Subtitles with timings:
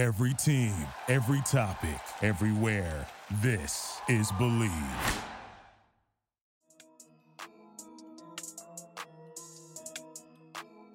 [0.00, 0.72] Every team,
[1.08, 3.06] every topic, everywhere.
[3.42, 5.22] This is Bleav.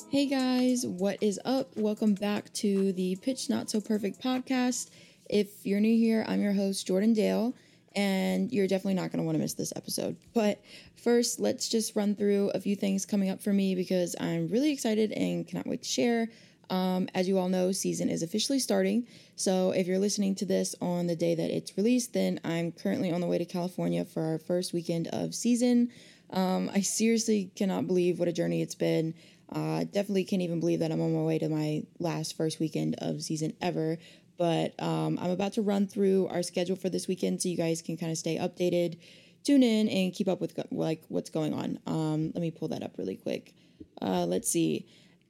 [0.10, 1.78] Hey guys, what is up?
[1.78, 4.89] Welcome back to the Pitch Not So Perfect podcast.
[5.29, 7.53] If you're new here, I'm your host, Jordan Dail,
[7.95, 10.17] and you're definitely not going to want to miss this episode.
[10.33, 10.63] But
[10.95, 14.71] first, let's just run through a few things coming up for me because I'm really
[14.71, 16.27] excited and cannot wait to share.
[16.70, 19.07] Um, as you all know, season is officially starting.
[19.36, 23.11] So if you're listening to this on the day that it's released, then I'm currently
[23.11, 25.91] on the way to California for our first weekend of season.
[26.32, 29.14] Um, I seriously cannot believe what a journey it's been.
[29.51, 32.95] Uh, definitely can't even believe that I'm on my way to my last first weekend
[33.00, 33.97] of season ever.
[34.38, 37.81] But um, I'm about to run through our schedule for this weekend so you guys
[37.81, 38.97] can kind of stay updated,
[39.44, 41.80] tune in, and keep up with like what's going on.
[41.86, 43.53] Um, let me pull that up really quick.
[44.02, 44.88] Uh, let's see.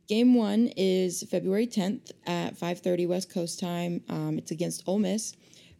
[0.07, 4.03] Game one is February 10th at 5:30 West Coast time.
[4.07, 5.33] Um, it's against Ole Miss.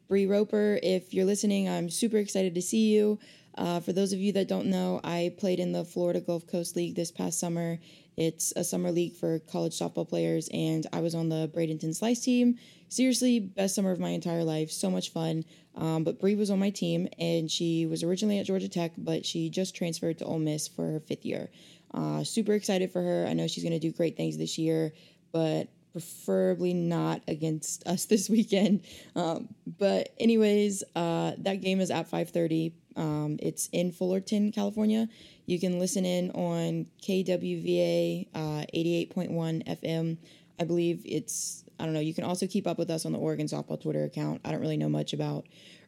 [0.08, 3.20] Bree Roper, if you're listening, I'm super excited to see you.
[3.56, 6.76] Uh, for those of you that don't know, I played in the Florida Gulf Coast
[6.76, 7.78] League this past summer.
[8.18, 12.22] It's a summer league for college softball players, and I was on the Bradenton Slice
[12.22, 12.58] team.
[12.90, 14.72] Seriously, best summer of my entire life.
[14.72, 15.46] So much fun.
[15.76, 19.26] Um, but Bree was on my team, and she was originally at Georgia Tech, but
[19.26, 21.50] she just transferred to Ole Miss for her fifth year.
[21.96, 23.26] Uh, super excited for her.
[23.28, 24.92] I know she's going to do great things this year,
[25.32, 28.82] but preferably not against us this weekend.
[29.16, 29.48] Um,
[29.80, 32.74] but anyways, uh, that game is at 5:30.
[32.98, 35.08] Um, it's in Fullerton, California.
[35.46, 40.18] You can listen in on KWVA uh, 88.1 FM.
[40.60, 42.00] I believe it's I don't know.
[42.00, 44.42] You can also keep up with us on the Oregon Softball Twitter account.
[44.46, 45.46] I don't really know much about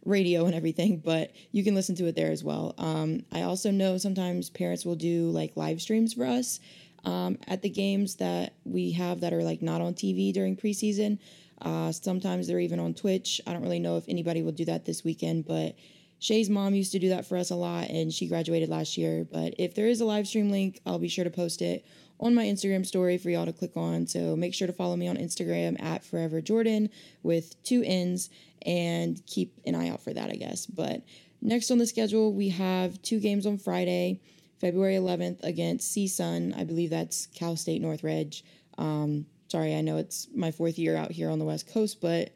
[0.08, 2.74] radio and everything, but you can listen to it there as well.
[2.78, 6.60] Um, I also know sometimes parents will do like live streams for us
[7.06, 11.20] um, at the games that we have that are like not on TV during preseason.
[11.62, 13.42] Uh, sometimes they're even on Twitch.
[13.48, 15.76] I don't really know if anybody will do that this weekend, but
[16.20, 19.26] Shay's mom used to do that for us a lot, and she graduated last year.
[19.32, 21.86] But if there is a live stream link, I'll be sure to post it
[22.20, 24.08] on my Instagram story for y'all to click on.
[24.08, 26.89] So make sure to follow me on Instagram at Forever Jordan
[27.22, 28.30] with two N's
[28.66, 30.66] and keep an eye out for that, I guess.
[30.66, 31.04] But
[31.42, 34.22] next on the schedule, we have two games on Friday,
[34.60, 36.58] February 11th against CSUN.
[36.58, 38.44] I believe that's Cal State Northridge.
[38.80, 42.32] Um, sorry, I know it's my fourth year out here on the West Coast, but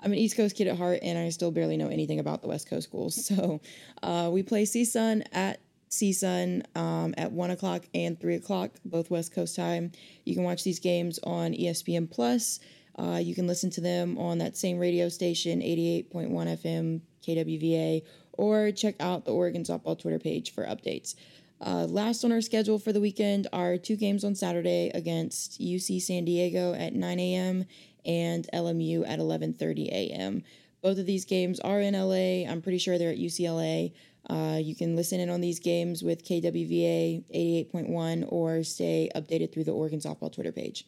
[0.00, 2.48] I'm an East Coast kid at heart, and I still barely know anything about the
[2.48, 3.30] West Coast schools.
[3.36, 3.60] So
[4.02, 9.34] uh, we play CSUN at CSUN um, at 1 o'clock and 3 o'clock, both West
[9.34, 9.92] Coast time.
[10.24, 12.60] You can watch these games on ESPN Plus.
[12.98, 18.02] Uh, you can listen to them on that same radio station, 88.1 FM KWVA,
[18.32, 21.14] or check out the Oregon Softball Twitter page for updates.
[21.60, 26.02] Uh, last on our schedule for the weekend are two games on Saturday against UC
[26.02, 27.64] San Diego at 9 a.m.
[28.06, 30.42] and LMU at 11:30 a.m.
[30.82, 32.48] Both of these games are in LA.
[32.50, 33.92] I'm pretty sure they're at UCLA.
[34.28, 37.24] Uh, you can listen in on these games with KWVA
[37.72, 40.84] 88.1 or stay updated through the Oregon Softball Twitter page.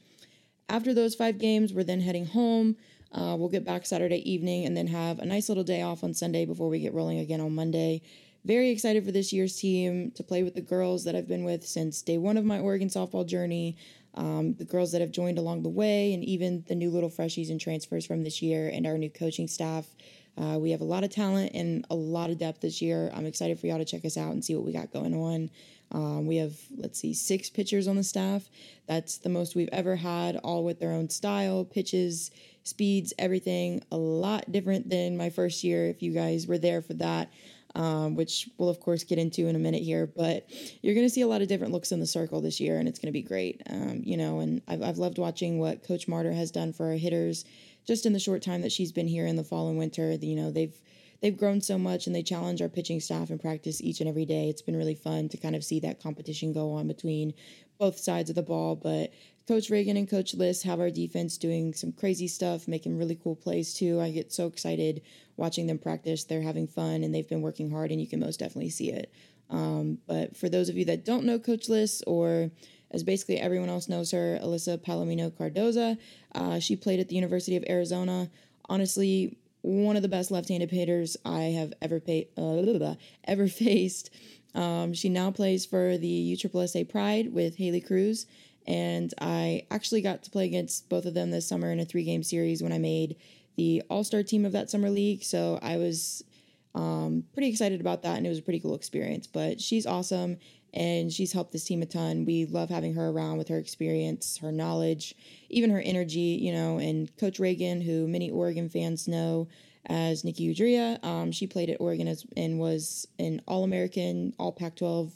[0.68, 2.76] After those five games, we're then heading home.
[3.12, 6.12] Uh, we'll get back Saturday evening and then have a nice little day off on
[6.12, 8.02] Sunday before we get rolling again on Monday.
[8.44, 11.66] Very excited for this year's team to play with the girls that I've been with
[11.66, 13.76] since day one of my Oregon softball journey,
[14.14, 17.50] um, the girls that have joined along the way, and even the new little freshies
[17.50, 19.86] and transfers from this year and our new coaching staff.
[20.36, 23.10] Uh, we have a lot of talent and a lot of depth this year.
[23.12, 25.50] I'm excited for y'all to check us out and see what we got going on.
[25.90, 28.48] Um, we have, let's see, six pitchers on the staff.
[28.86, 32.30] That's the most we've ever had, all with their own style, pitches,
[32.62, 33.82] speeds, everything.
[33.90, 37.30] A lot different than my first year, if you guys were there for that.
[37.78, 40.06] Um, which we'll of course get into in a minute here.
[40.06, 40.50] But
[40.82, 42.88] you're going to see a lot of different looks in the circle this year, and
[42.88, 43.62] it's going to be great.
[43.70, 46.94] Um, you know, and I've, I've loved watching what Coach Martyr has done for our
[46.94, 47.44] hitters
[47.86, 50.12] just in the short time that she's been here in the fall and winter.
[50.12, 50.74] You know, they've
[51.22, 54.24] they've grown so much and they challenge our pitching staff and practice each and every
[54.24, 54.48] day.
[54.48, 57.32] It's been really fun to kind of see that competition go on between
[57.78, 58.74] both sides of the ball.
[58.74, 59.12] But
[59.48, 63.34] Coach Reagan and Coach Liss have our defense doing some crazy stuff, making really cool
[63.34, 63.98] plays too.
[63.98, 65.00] I get so excited
[65.38, 66.24] watching them practice.
[66.24, 69.10] They're having fun and they've been working hard, and you can most definitely see it.
[69.48, 72.50] Um, but for those of you that don't know Coach Liss or
[72.90, 75.96] as basically everyone else knows her, Alyssa Palomino Cardoza.
[76.34, 78.30] Uh, she played at the University of Arizona.
[78.68, 84.10] Honestly, one of the best left-handed hitters I have ever paid, uh, ever faced.
[84.54, 88.26] Um, she now plays for the USSSA Pride with Haley Cruse,
[88.68, 92.22] and I actually got to play against both of them this summer in a three-game
[92.22, 93.16] series when I made
[93.56, 95.24] the All-Star team of that summer league.
[95.24, 96.22] So I was
[96.74, 99.26] um, pretty excited about that, and it was a pretty cool experience.
[99.26, 100.36] But she's awesome,
[100.74, 102.26] and she's helped this team a ton.
[102.26, 105.14] We love having her around with her experience, her knowledge,
[105.48, 106.76] even her energy, you know.
[106.76, 109.48] And Coach Reagan, who many Oregon fans know
[109.86, 114.52] as Nikki Udrih, um, she played at Oregon as, and was an All American, All
[114.52, 115.10] Pac 12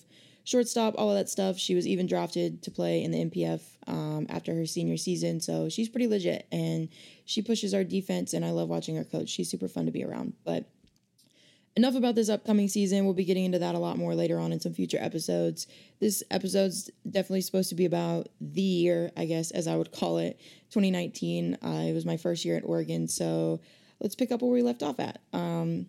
[0.44, 1.58] shortstop, all of that stuff.
[1.58, 5.40] She was even drafted to play in the NPF um, after her senior season.
[5.40, 6.88] So she's pretty legit and
[7.24, 9.28] she pushes our defense, and I love watching her coach.
[9.28, 10.34] She's super fun to be around.
[10.44, 10.68] But
[11.76, 13.04] enough about this upcoming season.
[13.04, 15.66] We'll be getting into that a lot more later on in some future episodes.
[16.00, 20.18] This episode's definitely supposed to be about the year, I guess, as I would call
[20.18, 20.38] it,
[20.70, 21.58] 2019.
[21.62, 23.08] Uh, it was my first year at Oregon.
[23.08, 23.60] So
[24.00, 25.20] let's pick up where we left off at.
[25.32, 25.86] Um,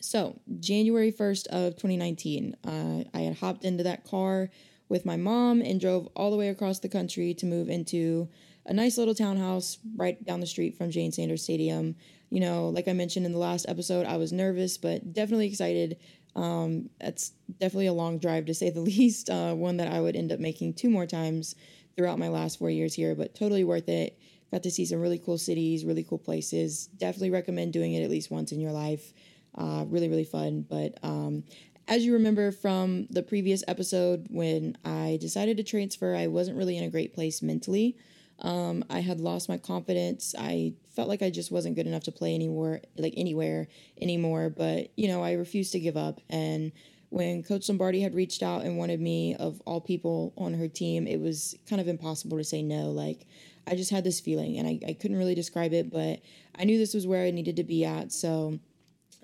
[0.00, 4.50] so, January 1st of 2019, uh, I had hopped into that car
[4.88, 8.28] with my mom and drove all the way across the country to move into
[8.66, 11.96] a nice little townhouse right down the street from Jane Sanders Stadium.
[12.30, 15.98] You know, like I mentioned in the last episode, I was nervous, but definitely excited.
[16.34, 20.16] Um, that's definitely a long drive to say the least, uh, one that I would
[20.16, 21.54] end up making two more times
[21.96, 24.18] throughout my last four years here, but totally worth it.
[24.50, 26.86] Got to see some really cool cities, really cool places.
[26.86, 29.12] Definitely recommend doing it at least once in your life.
[29.54, 30.64] Uh, really, really fun.
[30.68, 31.44] But um,
[31.88, 36.76] as you remember from the previous episode, when I decided to transfer, I wasn't really
[36.76, 37.96] in a great place mentally.
[38.42, 40.34] Um, I had lost my confidence.
[40.38, 43.68] I felt like I just wasn't good enough to play anywhere, like anywhere
[44.00, 44.50] anymore.
[44.50, 46.20] But you know, I refused to give up.
[46.30, 46.72] And
[47.10, 51.06] when Coach Lombardi had reached out and wanted me, of all people on her team,
[51.06, 52.90] it was kind of impossible to say no.
[52.92, 53.26] Like
[53.66, 56.20] I just had this feeling, and I, I couldn't really describe it, but
[56.58, 58.12] I knew this was where I needed to be at.
[58.12, 58.58] So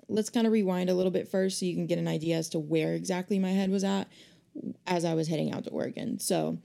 [0.09, 2.49] let's kind of rewind a little bit first so you can get an idea as
[2.49, 4.07] to where exactly my head was at
[4.85, 6.19] as I was heading out to Oregon.
[6.19, 6.57] So,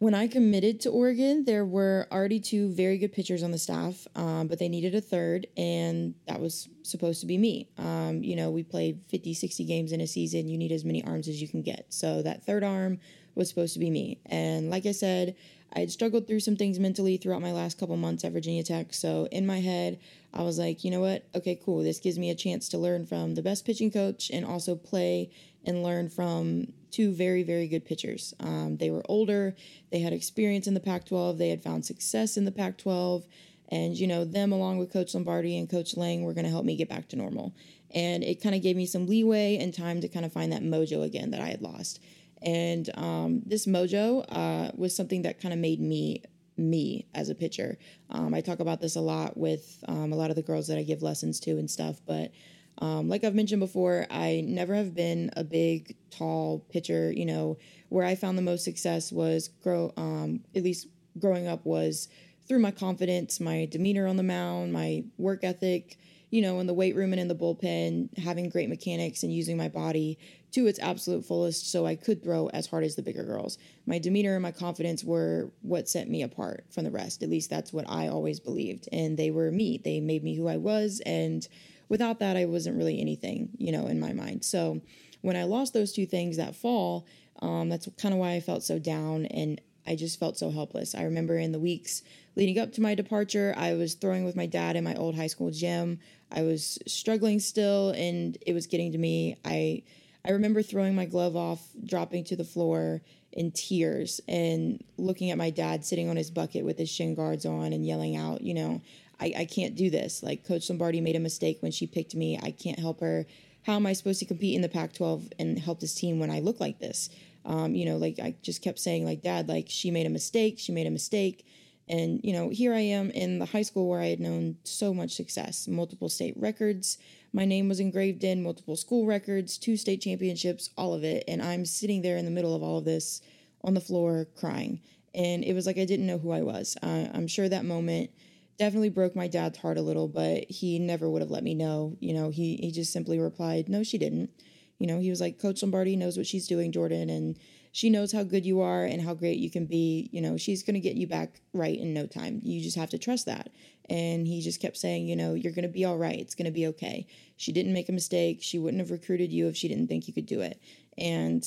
[0.00, 4.06] when I committed to Oregon, there were already two very good pitchers on the staff,
[4.14, 7.68] um, but they needed a third, and that was supposed to be me.
[7.78, 10.48] Um, you know, we played 50, 60 games in a season.
[10.48, 11.86] You need as many arms as you can get.
[11.88, 13.00] So that third arm
[13.38, 14.18] was supposed to be me.
[14.26, 15.36] And like I said,
[15.72, 18.92] I had struggled through some things mentally throughout my last couple months at Virginia Tech.
[18.92, 19.98] So in my head,
[20.34, 21.26] I was like, you know what?
[21.34, 21.82] Okay, cool.
[21.82, 25.30] This gives me a chance to learn from the best pitching coach and also play
[25.64, 28.34] and learn from two very, very good pitchers.
[28.40, 29.54] Um, they were older,
[29.90, 33.24] they had experience in the Pac 12, they had found success in the Pac 12.
[33.70, 36.64] And, you know, them along with Coach Lombardi and Coach Lang were going to help
[36.64, 37.54] me get back to normal.
[37.94, 40.62] And it kind of gave me some leeway and time to kind of find that
[40.62, 42.00] mojo again that I had lost.
[42.42, 46.22] And um, this mojo uh, was something that kind of made me
[46.56, 47.78] me as a pitcher.
[48.10, 50.78] Um, I talk about this a lot with um, a lot of the girls that
[50.78, 52.00] I give lessons to and stuff.
[52.04, 52.32] But
[52.78, 57.12] um, like I've mentioned before, I never have been a big, tall pitcher.
[57.12, 57.58] You know,
[57.88, 60.88] where I found the most success was grow, um, at least
[61.18, 62.08] growing up, was
[62.46, 65.98] through my confidence, my demeanor on the mound, my work ethic
[66.30, 69.56] you know, in the weight room and in the bullpen, having great mechanics and using
[69.56, 70.18] my body
[70.52, 73.58] to its absolute fullest so I could throw as hard as the bigger girls.
[73.86, 77.22] My demeanor and my confidence were what set me apart from the rest.
[77.22, 78.88] At least that's what I always believed.
[78.90, 79.80] And they were me.
[79.82, 81.02] They made me who I was.
[81.04, 81.46] And
[81.88, 84.44] without that, I wasn't really anything, you know, in my mind.
[84.44, 84.80] So
[85.20, 87.06] when I lost those two things that fall,
[87.40, 90.94] um, that's kind of why I felt so down and I just felt so helpless.
[90.94, 92.02] I remember in the weeks
[92.36, 95.28] leading up to my departure, I was throwing with my dad in my old high
[95.28, 95.98] school gym.
[96.30, 99.36] I was struggling still and it was getting to me.
[99.44, 99.82] I
[100.24, 105.38] I remember throwing my glove off, dropping to the floor in tears and looking at
[105.38, 108.54] my dad sitting on his bucket with his shin guards on and yelling out, you
[108.54, 108.80] know,
[109.20, 110.22] I, I can't do this.
[110.22, 112.38] Like Coach Lombardi made a mistake when she picked me.
[112.42, 113.26] I can't help her.
[113.64, 116.30] How am I supposed to compete in the Pac 12 and help this team when
[116.30, 117.10] I look like this?
[117.44, 120.58] Um, you know, like I just kept saying, like, Dad, like she made a mistake.
[120.58, 121.46] She made a mistake.
[121.88, 124.92] And, you know, here I am in the high school where I had known so
[124.92, 126.98] much success, multiple state records.
[127.32, 131.24] My name was engraved in multiple school records, two state championships, all of it.
[131.26, 133.22] And I'm sitting there in the middle of all of this
[133.64, 134.80] on the floor crying.
[135.14, 136.76] And it was like I didn't know who I was.
[136.82, 138.10] Uh, I'm sure that moment
[138.58, 141.96] definitely broke my dad's heart a little, but he never would have let me know.
[142.00, 144.30] You know, he, he just simply replied, No, she didn't.
[144.78, 147.10] You know, he was like, Coach Lombardi knows what she's doing, Jordan.
[147.10, 147.38] And
[147.78, 150.10] she knows how good you are and how great you can be.
[150.10, 152.40] You know, she's going to get you back right in no time.
[152.42, 153.50] You just have to trust that.
[153.88, 156.18] And he just kept saying, you know, you're going to be all right.
[156.18, 157.06] It's going to be okay.
[157.36, 158.38] She didn't make a mistake.
[158.40, 160.60] She wouldn't have recruited you if she didn't think you could do it.
[160.98, 161.46] And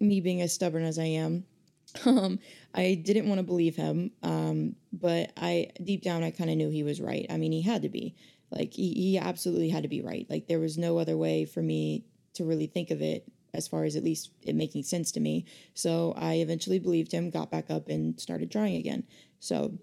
[0.00, 1.44] me being as stubborn as I am,
[2.04, 2.40] um,
[2.74, 4.10] I didn't want to believe him.
[4.24, 7.24] Um, but I deep down, I kind of knew he was right.
[7.30, 8.16] I mean, he had to be.
[8.50, 10.26] Like he, he absolutely had to be right.
[10.28, 12.04] Like there was no other way for me
[12.34, 15.44] to really think of it as far as at least it making sense to me.
[15.74, 19.04] So I eventually believed him, got back up, and started trying again.
[19.40, 19.78] So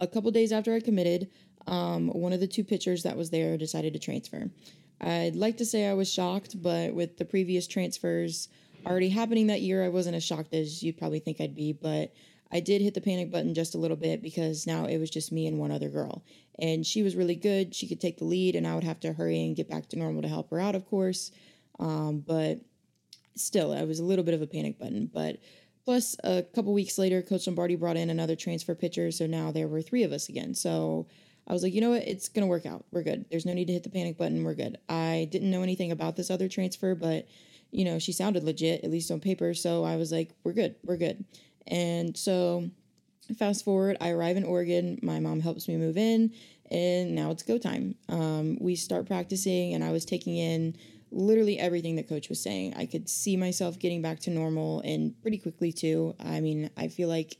[0.00, 1.30] a couple days after I committed,
[1.66, 4.50] um, one of the two pitchers that was there decided to transfer.
[5.00, 8.48] I'd like to say I was shocked, but with the previous transfers,
[8.86, 12.12] already happening that year, I wasn't as shocked as you'd probably think I'd be, but
[12.50, 15.32] I did hit the panic button just a little bit because now it was just
[15.32, 16.24] me and one other girl.
[16.58, 17.74] And she was really good.
[17.74, 19.98] She could take the lead, and I would have to hurry and get back to
[19.98, 21.30] normal to help her out, of course.
[21.78, 22.60] Um, but
[23.38, 25.10] still, I was a little bit of a panic button.
[25.12, 25.38] But
[25.84, 29.10] plus, a couple weeks later, Coach Lombardi brought in another transfer pitcher.
[29.10, 30.54] So now there were three of us again.
[30.54, 31.06] So
[31.46, 32.02] I was like, you know what?
[32.02, 32.84] It's going to work out.
[32.90, 33.24] We're good.
[33.30, 34.44] There's no need to hit the panic button.
[34.44, 34.78] We're good.
[34.88, 37.26] I didn't know anything about this other transfer, but,
[37.70, 39.54] you know, she sounded legit, at least on paper.
[39.54, 40.76] So I was like, we're good.
[40.84, 41.24] We're good.
[41.66, 42.70] And so
[43.38, 44.98] fast forward, I arrive in Oregon.
[45.02, 46.32] My mom helps me move in,
[46.70, 47.94] and now it's go time.
[48.08, 50.76] Um, we start practicing, and I was taking in
[51.10, 52.74] literally everything that coach was saying.
[52.76, 56.14] I could see myself getting back to normal and pretty quickly too.
[56.18, 57.38] I mean, I feel like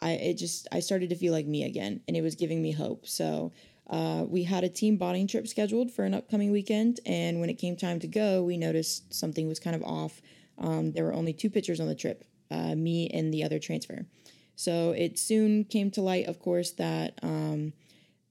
[0.00, 2.72] I it just I started to feel like me again, and it was giving me
[2.72, 3.06] hope.
[3.06, 3.52] So.
[3.88, 7.54] Uh, we had a team bonding trip scheduled for an upcoming weekend, and when it
[7.54, 10.20] came time to go, we noticed something was kind of off.
[10.58, 14.04] Um, there were only two pitchers on the trip, uh, me and the other transfer.
[14.56, 17.74] So it soon came to light, of course, that um,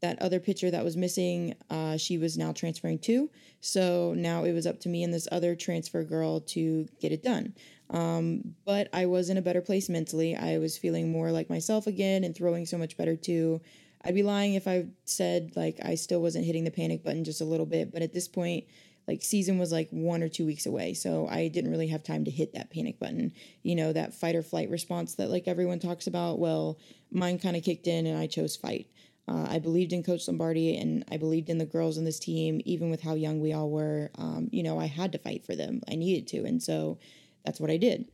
[0.05, 3.29] that other pitcher that was missing, uh, she was now transferring to.
[3.59, 7.23] So now it was up to me and this other transfer girl to get it
[7.23, 7.53] done.
[7.89, 10.35] Um, but I was in a better place mentally.
[10.35, 13.61] I was feeling more like myself again and throwing so much better too.
[14.03, 17.41] I'd be lying if I said like I still wasn't hitting the panic button just
[17.41, 17.91] a little bit.
[17.91, 18.65] But at this point,
[19.07, 22.25] like season was like one or two weeks away so i didn't really have time
[22.25, 23.31] to hit that panic button
[23.63, 26.79] you know that fight or flight response that like everyone talks about well
[27.11, 28.87] mine kind of kicked in and i chose fight
[29.27, 32.61] uh, i believed in coach lombardi and i believed in the girls in this team
[32.65, 34.09] even with how young we all were.
[34.17, 35.81] Um, you know i had to fight for them.
[35.89, 36.45] I needed to.
[36.45, 36.99] And so
[37.45, 38.09] that's what i did.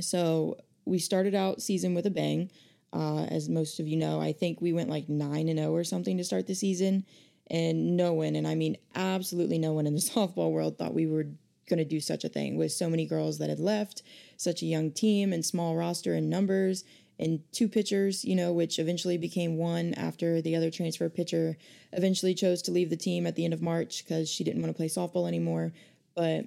[0.00, 2.50] So we started out season with a bang.
[2.92, 5.82] Uh, as most of you know i think we went like 9 and 0 or
[5.84, 7.04] something to start the season.
[7.50, 11.06] And no one, and I mean absolutely no one in the softball world thought we
[11.06, 11.26] were
[11.68, 14.02] going to do such a thing with so many girls that had left,
[14.36, 16.84] such a young team and small roster and numbers,
[17.22, 21.56] and two pitchers, you know, which eventually became one after the other transfer pitcher
[21.92, 24.74] eventually chose to leave the team at the end of March because she didn't want
[24.74, 25.72] to play softball anymore.
[26.14, 26.46] But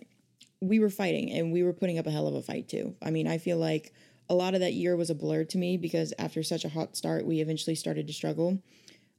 [0.61, 2.95] we were fighting and we were putting up a hell of a fight too.
[3.01, 3.93] I mean, I feel like
[4.29, 6.95] a lot of that year was a blur to me because after such a hot
[6.95, 8.59] start, we eventually started to struggle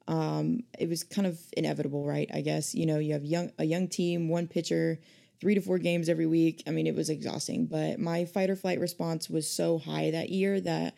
[0.08, 2.30] um, it was kind of inevitable, right?
[2.32, 4.98] I guess you know you have young a young team, one pitcher,
[5.40, 6.62] three to four games every week.
[6.66, 7.66] I mean, it was exhausting.
[7.66, 10.94] But my fight or flight response was so high that year that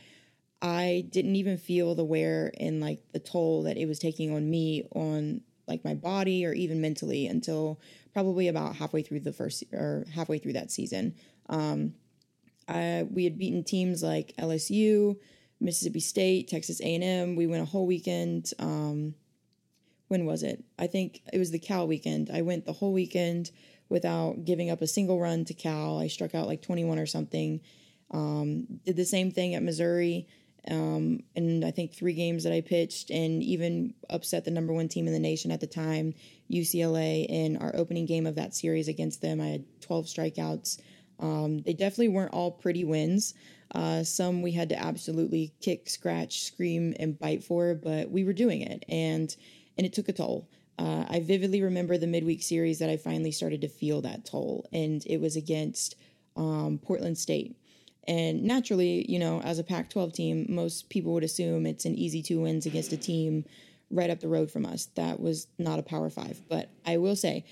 [0.60, 4.50] I didn't even feel the wear and like the toll that it was taking on
[4.50, 7.80] me on like my body or even mentally until
[8.12, 11.14] probably about halfway through the first or halfway through that season.
[11.48, 11.94] Um,
[12.66, 15.16] I, we had beaten teams like LSU,
[15.60, 17.36] Mississippi State, Texas A&M.
[17.36, 18.52] We went a whole weekend.
[18.58, 19.14] Um,
[20.08, 20.64] when was it?
[20.78, 22.30] I think it was the Cal weekend.
[22.32, 23.50] I went the whole weekend
[23.88, 25.98] without giving up a single run to Cal.
[25.98, 27.60] I struck out like 21 or something.
[28.10, 30.26] Um, did the same thing at Missouri.
[30.70, 34.88] Um, and I think three games that I pitched, and even upset the number one
[34.88, 36.14] team in the nation at the time,
[36.50, 39.40] UCLA, in our opening game of that series against them.
[39.40, 40.78] I had 12 strikeouts.
[41.20, 43.34] Um, they definitely weren't all pretty wins.
[43.74, 48.32] Uh, some we had to absolutely kick, scratch, scream, and bite for, but we were
[48.32, 49.34] doing it, and
[49.76, 50.48] and it took a toll.
[50.78, 54.66] Uh, I vividly remember the midweek series that I finally started to feel that toll,
[54.72, 55.96] and it was against
[56.36, 57.56] um, Portland State.
[58.08, 61.94] And naturally, you know, as a Pac 12 team, most people would assume it's an
[61.94, 63.44] easy two wins against a team
[63.90, 64.86] right up the road from us.
[64.94, 66.40] That was not a Power Five.
[66.48, 67.44] But I will say,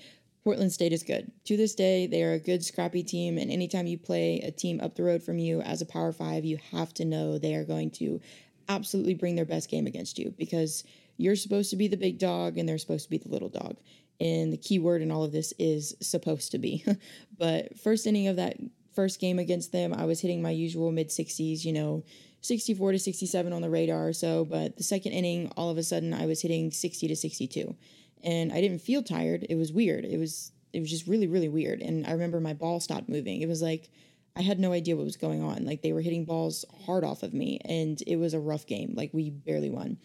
[0.43, 1.31] Portland State is good.
[1.45, 3.37] To this day, they are a good, scrappy team.
[3.37, 6.43] And anytime you play a team up the road from you as a Power Five,
[6.43, 8.19] you have to know they are going to
[8.67, 10.83] absolutely bring their best game against you because
[11.17, 13.77] you're supposed to be the big dog and they're supposed to be the little dog.
[14.19, 16.83] And the key word in all of this is supposed to be.
[17.37, 18.57] but first inning of that
[18.97, 22.03] first game against them, I was hitting my usual mid 60s, you know,
[22.41, 24.43] 64 to 67 on the radar or so.
[24.43, 27.75] But the second inning, all of a sudden, I was hitting 60 to 62
[28.23, 29.45] and I didn't feel tired.
[29.49, 30.03] It was weird.
[30.03, 31.81] It was it was just really really weird.
[31.81, 33.41] And I remember my ball stopped moving.
[33.41, 33.89] It was like
[34.35, 35.65] I had no idea what was going on.
[35.65, 38.93] Like they were hitting balls hard off of me, and it was a rough game.
[38.95, 39.97] Like we barely won.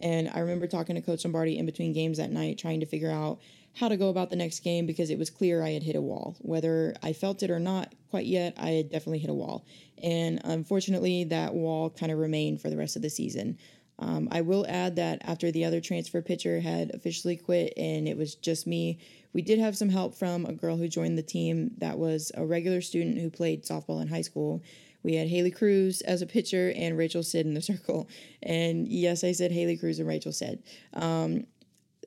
[0.00, 3.10] And I remember talking to Coach Lombardi in between games that night, trying to figure
[3.10, 3.40] out
[3.76, 6.00] how to go about the next game because it was clear I had hit a
[6.00, 6.36] wall.
[6.40, 9.66] Whether I felt it or not quite yet, I had definitely hit a wall.
[10.02, 13.58] And unfortunately, that wall kind of remained for the rest of the season.
[13.98, 18.16] Um, I will add that after the other transfer pitcher had officially quit and it
[18.16, 18.98] was just me,
[19.32, 22.44] we did have some help from a girl who joined the team that was a
[22.44, 24.62] regular student who played softball in high school.
[25.02, 28.08] We had Haley Cruse as a pitcher and Rachel Sid in the circle.
[28.42, 30.62] And yes, I said Haley Cruse and Rachel Sid.
[30.94, 31.46] Um,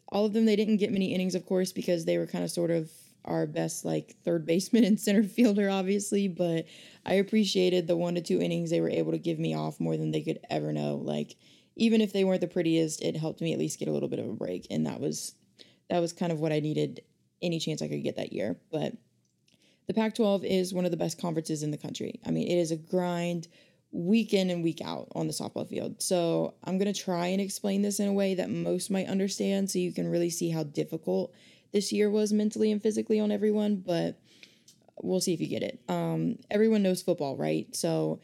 [0.10, 2.52] all of them, they didn't get many innings, of course, because they were kind of
[2.52, 2.90] sort of
[3.26, 6.66] our best like third baseman and center fielder, obviously, but
[7.06, 9.98] I appreciated the one to two innings they were able to give me off more
[9.98, 10.96] than they could ever know.
[10.96, 11.36] Like
[11.76, 14.20] even if they weren't the prettiest, it helped me at least get a little bit
[14.20, 15.36] of a break, and that was
[15.90, 17.02] that was kind of what I needed
[17.42, 18.58] any chance I could get that year.
[18.72, 18.94] But
[19.88, 22.20] the Pac 12 is one of the best conferences in the country.
[22.26, 23.48] I mean, it is a grind
[23.92, 26.02] week in and week out on the softball field.
[26.02, 29.70] So I'm going to try and explain this in a way that most might understand
[29.70, 31.34] so you can really see how difficult
[31.72, 33.78] this year was mentally and physically on everyone.
[33.78, 34.20] But
[35.02, 35.80] we'll see if you get it.
[35.88, 37.74] Um, everyone knows football, right?
[37.76, 38.20] So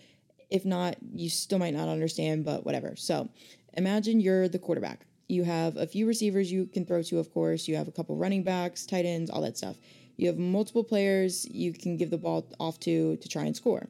[0.49, 2.95] if not, you still might not understand, but whatever.
[2.95, 3.29] So
[3.73, 5.05] imagine you're the quarterback.
[5.27, 7.67] You have a few receivers you can throw to, of course.
[7.67, 9.77] You have a couple running backs, tight ends, all that stuff.
[10.17, 13.87] You have multiple players you can give the ball off to to try and score.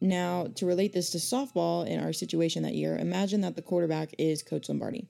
[0.00, 4.14] Now, to relate this to softball in our situation that year, imagine that the quarterback
[4.18, 5.08] is Coach Lombardi.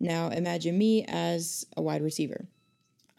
[0.00, 2.46] Now, imagine me as a wide receiver.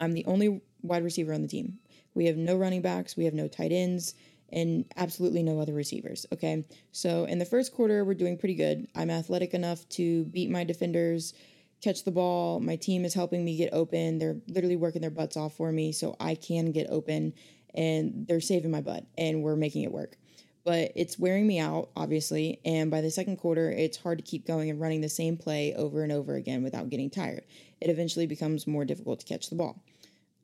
[0.00, 1.78] I'm the only wide receiver on the team.
[2.14, 4.14] We have no running backs, we have no tight ends,
[4.52, 6.26] and absolutely no other receivers.
[6.32, 6.64] Okay.
[6.92, 8.86] So in the first quarter, we're doing pretty good.
[8.94, 11.32] I'm athletic enough to beat my defenders,
[11.80, 12.60] catch the ball.
[12.60, 14.18] My team is helping me get open.
[14.18, 17.34] They're literally working their butts off for me so I can get open,
[17.74, 20.16] and they're saving my butt, and we're making it work
[20.64, 22.60] but it's wearing me out, obviously.
[22.64, 25.74] And by the second quarter, it's hard to keep going and running the same play
[25.74, 27.44] over and over again without getting tired.
[27.80, 29.82] It eventually becomes more difficult to catch the ball.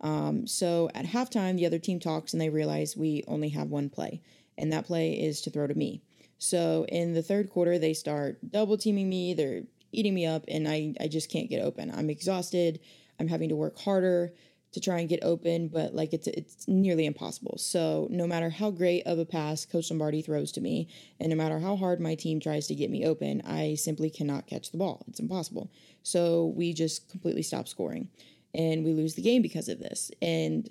[0.02, 3.88] Um, so at halftime, the other team talks and they realize we only have one
[3.88, 4.22] play,
[4.56, 6.02] and that play is to throw to me.
[6.38, 9.62] So in the third quarter, they start double teaming me, they're
[9.92, 11.92] eating me up, and I, I just can't get open.
[11.94, 12.80] I'm exhausted,
[13.18, 14.32] I'm having to work harder
[14.72, 17.58] to try and get open, but like it's it's nearly impossible.
[17.58, 21.36] So no matter how great of a pass Coach Lombardi throws to me, and no
[21.36, 24.78] matter how hard my team tries to get me open, I simply cannot catch the
[24.78, 25.04] ball.
[25.08, 25.70] It's impossible.
[26.02, 28.08] So we just completely stop scoring,
[28.54, 30.10] and we lose the game because of this.
[30.22, 30.70] And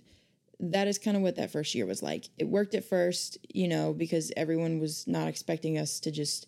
[0.61, 2.29] that is kind of what that first year was like.
[2.37, 6.47] It worked at first, you know, because everyone was not expecting us to just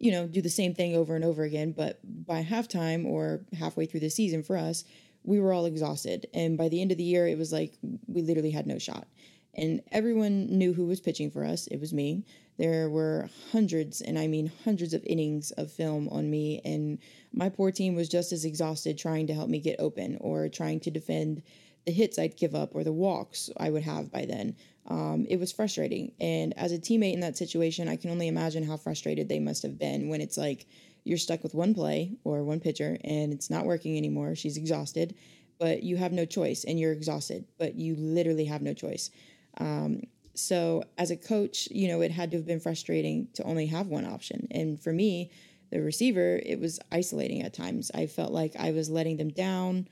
[0.00, 1.70] you know do the same thing over and over again.
[1.70, 4.82] But by halftime or halfway through the season for us
[5.24, 6.26] we were all exhausted.
[6.32, 7.74] And by the end of the year, it was like
[8.06, 9.06] we literally had no shot.
[9.54, 11.66] And everyone knew who was pitching for us.
[11.66, 12.24] It was me.
[12.58, 16.60] There were hundreds, and I mean hundreds of innings of film on me.
[16.64, 16.98] And
[17.32, 20.80] my poor team was just as exhausted trying to help me get open or trying
[20.80, 21.42] to defend
[21.86, 24.56] the hits I'd give up or the walks I would have by then.
[24.88, 26.12] Um, it was frustrating.
[26.20, 29.62] And as a teammate in that situation, I can only imagine how frustrated they must
[29.62, 30.66] have been when it's like,
[31.08, 34.34] you're stuck with one play or one pitcher and it's not working anymore.
[34.34, 35.14] She's exhausted,
[35.58, 39.10] but you have no choice and you're exhausted, but you literally have no choice.
[39.58, 40.02] Um,
[40.34, 43.88] so as a coach, you know, it had to have been frustrating to only have
[43.88, 44.46] one option.
[44.50, 45.30] And for me,
[45.70, 47.90] the receiver, it was isolating at times.
[47.94, 49.88] I felt like I was letting them down.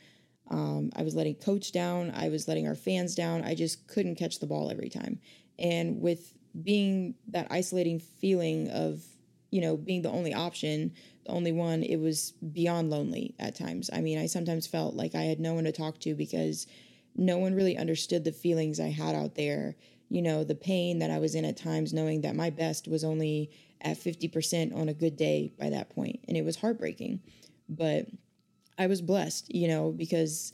[0.50, 2.12] Um, I was letting coach down.
[2.14, 3.42] I was letting our fans down.
[3.42, 5.18] I just couldn't catch the ball every time.
[5.58, 9.02] And with being that isolating feeling of
[9.56, 10.92] you know, being the only option,
[11.24, 13.88] the only one, it was beyond lonely at times.
[13.90, 16.66] I mean, I sometimes felt like I had no one to talk to because
[17.14, 19.76] no one really understood the feelings I had out there.
[20.10, 23.02] You know, the pain that I was in at times, knowing that my best was
[23.02, 27.22] only at 50% on a good day by that point, And it was heartbreaking.
[27.66, 28.08] But
[28.76, 30.52] I was blessed, you know, because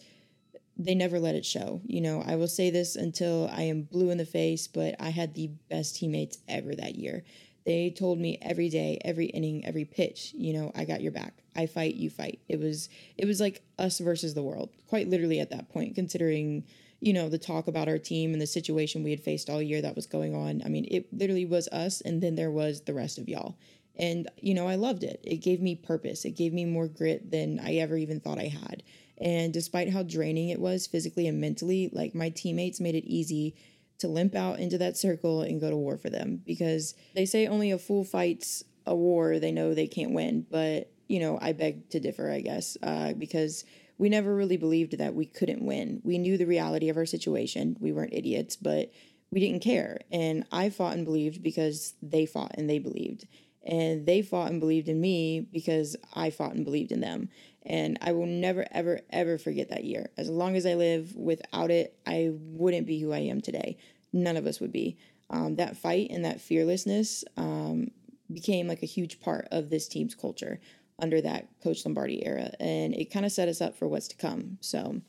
[0.77, 1.81] they never let it show.
[1.85, 5.11] You know, I will say this until I am blue in the face, but I
[5.11, 7.25] had the best teammates ever that year.
[7.65, 11.35] They told me every day, every inning, every pitch, you know, I got your back.
[11.55, 12.41] I fight, you fight.
[12.49, 16.65] It was it was like us versus the world, quite literally at that point, considering,
[17.01, 19.83] you know, the talk about our team and the situation we had faced all year
[19.83, 20.63] that was going on.
[20.65, 23.57] I mean, it literally was us and then there was the rest of y'all.
[23.97, 25.21] And, you know, I loved it.
[25.23, 26.25] It gave me purpose.
[26.25, 28.83] It gave me more grit than I ever even thought I had.
[29.19, 33.55] And despite how draining it was physically and mentally, like my teammates made it easy
[34.03, 37.47] to limp out into that circle and go to war for them because they say
[37.47, 40.47] only a fool fights a war they know they can't win.
[40.51, 43.65] But, you know, I beg to differ, I guess, uh, because
[43.99, 46.01] we never really believed that we couldn't win.
[46.05, 47.77] We knew the reality of our situation.
[47.81, 48.91] We weren't idiots, but
[49.31, 50.01] we didn't care.
[50.11, 53.27] And I fought and believed because they fought and they believed.
[53.65, 57.29] And they fought and believed in me because I fought and believed in them.
[57.65, 60.11] And I will never, ever, ever forget that year.
[60.17, 63.79] As long as I live, without it, I wouldn't be who I am today.
[64.13, 64.97] None of us would be.
[65.31, 67.91] Um, that fight and that fearlessness um,
[68.33, 70.61] became like a huge part of this team's culture
[70.99, 72.51] under that Coach Lombardi era.
[72.61, 74.59] And it kind of set us up for what's to come.
[74.61, 75.01] So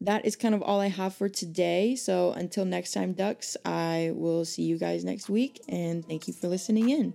[0.00, 1.96] that is kind of all I have for today.
[1.96, 5.60] So until next time, Ducks, I will see you guys next week.
[5.68, 7.14] And thank you for listening in.